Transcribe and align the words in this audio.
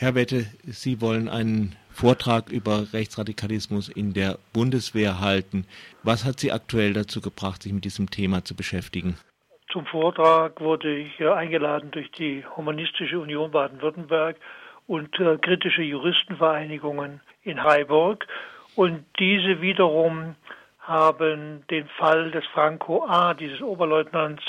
Herr 0.00 0.14
Wette, 0.14 0.46
Sie 0.64 1.02
wollen 1.02 1.28
einen 1.28 1.76
Vortrag 1.90 2.50
über 2.50 2.90
Rechtsradikalismus 2.94 3.90
in 3.90 4.14
der 4.14 4.38
Bundeswehr 4.54 5.20
halten. 5.20 5.66
Was 6.02 6.24
hat 6.24 6.40
Sie 6.40 6.52
aktuell 6.52 6.94
dazu 6.94 7.20
gebracht, 7.20 7.62
sich 7.62 7.74
mit 7.74 7.84
diesem 7.84 8.08
Thema 8.08 8.42
zu 8.42 8.56
beschäftigen? 8.56 9.18
Zum 9.70 9.84
Vortrag 9.84 10.58
wurde 10.58 10.96
ich 10.96 11.22
eingeladen 11.22 11.90
durch 11.90 12.10
die 12.12 12.42
Humanistische 12.56 13.20
Union 13.20 13.50
Baden-Württemberg 13.50 14.36
und 14.86 15.20
äh, 15.20 15.36
kritische 15.36 15.82
Juristenvereinigungen 15.82 17.20
in 17.42 17.62
Heiburg. 17.62 18.26
Und 18.76 19.04
diese 19.18 19.60
wiederum 19.60 20.34
haben 20.78 21.62
den 21.68 21.86
Fall 21.98 22.30
des 22.30 22.46
Franco 22.54 23.04
A., 23.04 23.34
dieses 23.34 23.60
Oberleutnants 23.60 24.44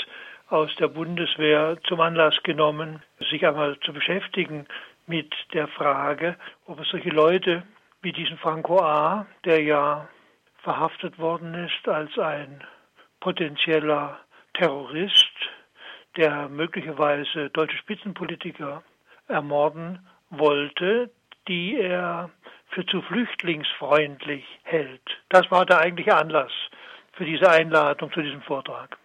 aus 0.47 0.73
der 0.79 0.87
Bundeswehr, 0.87 1.77
zum 1.87 1.99
Anlass 1.99 2.41
genommen, 2.43 3.01
sich 3.29 3.45
einmal 3.45 3.77
zu 3.81 3.91
beschäftigen 3.91 4.65
mit 5.11 5.33
der 5.53 5.67
Frage, 5.67 6.37
ob 6.67 6.79
es 6.79 6.87
solche 6.87 7.09
Leute 7.09 7.63
wie 8.01 8.13
diesen 8.13 8.37
Franco 8.37 8.79
A., 8.79 9.27
der 9.43 9.61
ja 9.61 10.07
verhaftet 10.63 11.19
worden 11.19 11.53
ist 11.53 11.85
als 11.87 12.17
ein 12.17 12.63
potenzieller 13.19 14.19
Terrorist, 14.53 15.35
der 16.15 16.47
möglicherweise 16.47 17.49
deutsche 17.49 17.77
Spitzenpolitiker 17.77 18.83
ermorden 19.27 19.99
wollte, 20.29 21.11
die 21.49 21.75
er 21.77 22.29
für 22.69 22.85
zu 22.85 23.01
flüchtlingsfreundlich 23.01 24.45
hält. 24.63 25.07
Das 25.27 25.51
war 25.51 25.65
der 25.65 25.79
eigentliche 25.79 26.15
Anlass 26.15 26.53
für 27.11 27.25
diese 27.25 27.49
Einladung 27.49 28.13
zu 28.13 28.21
diesem 28.21 28.41
Vortrag. 28.43 28.97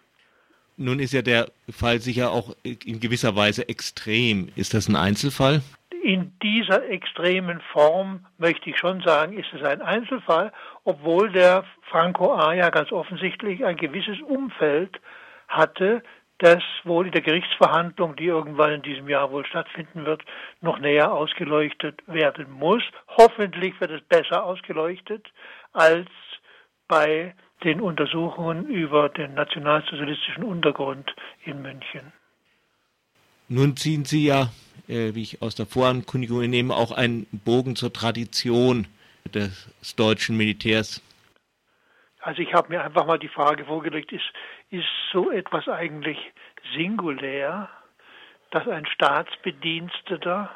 Nun 0.77 0.99
ist 0.99 1.11
ja 1.11 1.21
der 1.21 1.51
Fall 1.69 1.99
sicher 1.99 2.31
auch 2.31 2.55
in 2.63 3.01
gewisser 3.01 3.35
Weise 3.35 3.67
extrem. 3.67 4.49
Ist 4.55 4.73
das 4.73 4.87
ein 4.87 4.95
Einzelfall? 4.95 5.61
In 6.07 6.31
dieser 6.41 6.87
extremen 6.87 7.59
Form 7.73 8.25
möchte 8.37 8.69
ich 8.69 8.77
schon 8.77 9.01
sagen, 9.01 9.37
ist 9.37 9.51
es 9.53 9.61
ein 9.61 9.81
Einzelfall, 9.81 10.53
obwohl 10.85 11.29
der 11.33 11.65
Franco 11.91 12.33
A. 12.33 12.53
ja 12.53 12.69
ganz 12.69 12.93
offensichtlich 12.93 13.65
ein 13.65 13.75
gewisses 13.75 14.21
Umfeld 14.21 15.01
hatte, 15.49 16.01
das 16.37 16.63
wohl 16.85 17.07
in 17.07 17.11
der 17.11 17.23
Gerichtsverhandlung, 17.23 18.15
die 18.15 18.23
irgendwann 18.23 18.71
in 18.71 18.81
diesem 18.83 19.09
Jahr 19.09 19.31
wohl 19.31 19.45
stattfinden 19.45 20.05
wird, 20.05 20.23
noch 20.61 20.79
näher 20.79 21.11
ausgeleuchtet 21.11 22.01
werden 22.07 22.53
muss. 22.53 22.83
Hoffentlich 23.17 23.77
wird 23.81 23.91
es 23.91 24.01
besser 24.03 24.45
ausgeleuchtet 24.45 25.27
als 25.73 26.07
bei 26.87 27.35
den 27.65 27.81
Untersuchungen 27.81 28.69
über 28.69 29.09
den 29.09 29.33
nationalsozialistischen 29.33 30.45
Untergrund 30.45 31.13
in 31.43 31.61
München. 31.61 32.13
Nun 33.49 33.75
ziehen 33.75 34.05
Sie 34.05 34.25
ja 34.25 34.47
äh, 34.87 35.13
wie 35.13 35.21
ich 35.21 35.41
aus 35.41 35.55
der 35.55 35.65
Vorankündigung 35.65 36.43
entnehme, 36.43 36.75
auch 36.75 36.91
einen 36.91 37.27
Bogen 37.31 37.75
zur 37.75 37.91
Tradition 37.93 38.87
des 39.33 39.95
deutschen 39.95 40.37
Militärs. 40.37 41.01
Also 42.21 42.41
ich 42.41 42.53
habe 42.53 42.69
mir 42.69 42.83
einfach 42.83 43.05
mal 43.05 43.19
die 43.19 43.27
Frage 43.29 43.65
vorgelegt, 43.65 44.11
ist, 44.11 44.25
ist 44.69 44.87
so 45.11 45.31
etwas 45.31 45.67
eigentlich 45.67 46.17
singulär, 46.75 47.69
dass 48.51 48.67
ein 48.67 48.85
Staatsbediensteter, 48.85 50.51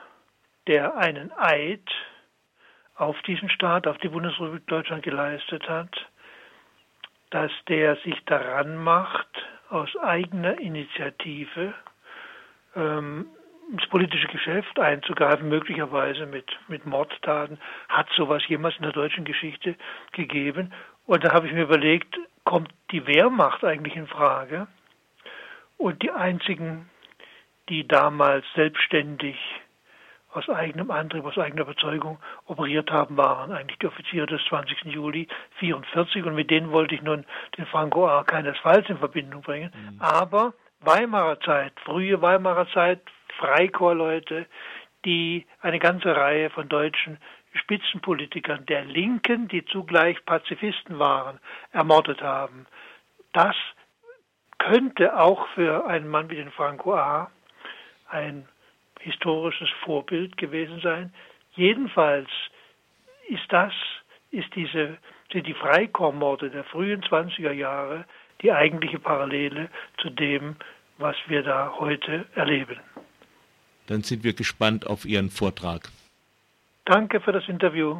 der 0.67 0.97
einen 0.97 1.31
Eid 1.33 1.87
auf 2.95 3.21
diesen 3.23 3.49
Staat, 3.49 3.87
auf 3.87 3.97
die 3.99 4.09
Bundesrepublik 4.09 4.67
Deutschland 4.67 5.03
geleistet 5.03 5.67
hat, 5.67 5.93
dass 7.29 7.51
der 7.67 7.95
sich 7.97 8.19
daran 8.25 8.77
macht, 8.77 9.27
aus 9.69 9.89
eigener 9.97 10.59
Initiative 10.59 11.73
ähm, 12.75 13.27
ins 13.71 13.87
politische 13.87 14.27
Geschäft 14.27 14.79
einzugreifen, 14.79 15.47
möglicherweise 15.47 16.25
mit, 16.25 16.45
mit 16.67 16.85
Mordtaten. 16.85 17.57
Hat 17.87 18.07
sowas 18.15 18.43
jemals 18.47 18.75
in 18.75 18.83
der 18.83 18.91
deutschen 18.91 19.23
Geschichte 19.23 19.75
gegeben? 20.11 20.73
Und 21.05 21.23
da 21.23 21.33
habe 21.33 21.47
ich 21.47 21.53
mir 21.53 21.63
überlegt, 21.63 22.17
kommt 22.43 22.69
die 22.91 23.07
Wehrmacht 23.07 23.63
eigentlich 23.63 23.95
in 23.95 24.07
Frage? 24.07 24.67
Und 25.77 26.03
die 26.03 26.11
einzigen, 26.11 26.89
die 27.69 27.87
damals 27.87 28.45
selbstständig 28.55 29.37
aus 30.33 30.47
eigenem 30.49 30.91
Antrieb, 30.91 31.25
aus 31.25 31.37
eigener 31.37 31.63
Überzeugung 31.63 32.19
operiert 32.45 32.91
haben, 32.91 33.17
waren 33.17 33.51
eigentlich 33.51 33.79
die 33.79 33.87
Offiziere 33.87 34.27
des 34.27 34.41
20. 34.47 34.85
Juli 34.85 35.27
44 35.59 36.23
und 36.25 36.35
mit 36.35 36.49
denen 36.49 36.71
wollte 36.71 36.95
ich 36.95 37.01
nun 37.01 37.25
den 37.57 37.65
Franco 37.65 38.07
A. 38.07 38.23
keinesfalls 38.23 38.87
in 38.89 38.97
Verbindung 38.97 39.41
bringen. 39.41 39.71
Mhm. 39.73 40.01
Aber 40.01 40.53
Weimarer 40.83 41.39
Zeit, 41.41 41.73
frühe 41.85 42.21
Weimarer 42.21 42.67
Zeit, 42.69 43.01
Freikorpsleute, 43.41 44.45
die 45.03 45.45
eine 45.61 45.79
ganze 45.79 46.15
Reihe 46.15 46.49
von 46.51 46.69
deutschen 46.69 47.17
Spitzenpolitikern 47.53 48.65
der 48.67 48.85
Linken, 48.85 49.47
die 49.47 49.65
zugleich 49.65 50.23
Pazifisten 50.25 50.99
waren, 50.99 51.39
ermordet 51.71 52.21
haben. 52.21 52.65
Das 53.33 53.55
könnte 54.57 55.19
auch 55.19 55.47
für 55.49 55.85
einen 55.87 56.07
Mann 56.07 56.29
wie 56.29 56.35
den 56.35 56.51
Franco 56.51 56.93
A. 56.93 57.31
ein 58.09 58.47
historisches 58.99 59.69
Vorbild 59.83 60.37
gewesen 60.37 60.79
sein. 60.81 61.13
Jedenfalls 61.55 62.29
ist 63.27 63.45
das, 63.49 63.73
ist 64.29 64.53
diese, 64.55 64.97
sind 65.31 65.47
die 65.47 65.53
Freikorpsmorde 65.53 66.51
der 66.51 66.63
frühen 66.65 67.01
20er 67.01 67.51
Jahre 67.51 68.05
die 68.41 68.51
eigentliche 68.51 68.99
Parallele 68.99 69.69
zu 69.97 70.09
dem, 70.09 70.55
was 70.97 71.15
wir 71.27 71.43
da 71.43 71.73
heute 71.79 72.25
erleben. 72.35 72.79
Dann 73.91 74.03
sind 74.03 74.23
wir 74.23 74.31
gespannt 74.31 74.87
auf 74.87 75.03
Ihren 75.03 75.29
Vortrag. 75.29 75.89
Danke 76.85 77.19
für 77.19 77.33
das 77.33 77.49
Interview. 77.49 77.99